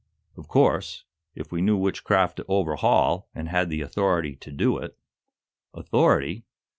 [0.35, 1.05] "Of course;
[1.35, 4.97] if we knew which craft to overhaul, and had the authority to do it."
[5.75, 6.43] "Authority?